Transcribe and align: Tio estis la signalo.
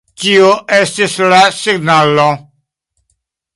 Tio 0.21 0.45
estis 0.77 1.17
la 1.33 1.43
signalo. 1.59 2.27